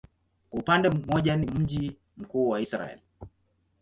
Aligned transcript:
Kwa 0.49 0.59
upande 0.59 0.89
mmoja 0.89 1.35
ni 1.35 1.47
mji 1.51 1.97
mkuu 2.17 2.49
wa 2.49 2.61
Israel. 2.61 2.99